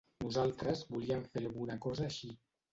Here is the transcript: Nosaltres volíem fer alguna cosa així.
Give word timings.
Nosaltres 0.27 0.81
volíem 0.95 1.23
fer 1.37 1.45
alguna 1.45 1.79
cosa 1.87 2.11
així. 2.11 2.35